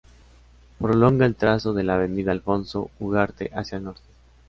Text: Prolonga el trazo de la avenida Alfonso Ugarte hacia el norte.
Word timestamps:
Prolonga 0.79 1.27
el 1.27 1.35
trazo 1.35 1.73
de 1.73 1.83
la 1.83 1.93
avenida 1.93 2.31
Alfonso 2.31 2.89
Ugarte 2.99 3.51
hacia 3.53 3.77
el 3.77 3.83
norte. 3.83 4.01